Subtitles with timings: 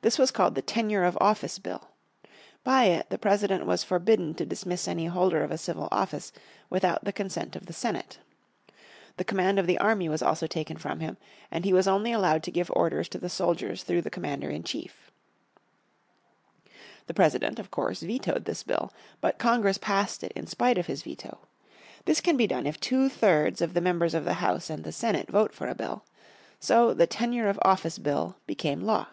[0.00, 1.90] This was called the Tenure of Office Bill.
[2.62, 6.30] By it, the President was forbidden to dismiss any holder of a civil office
[6.70, 8.20] without the consent of the Senate.
[9.16, 11.16] The command of the army was also taken from him,
[11.50, 14.62] and he was only allowed to give orders to the soldiers through the commander in
[14.62, 15.10] chief.
[17.08, 18.92] The President of course vetoed this bill.
[19.20, 21.38] But Congress passed it in spite of his veto.
[22.04, 24.92] This can be done if two thirds of the Members of the House and the
[24.92, 26.04] Senate vote for a bill.
[26.60, 29.08] So the Tenure of Office Bill became law.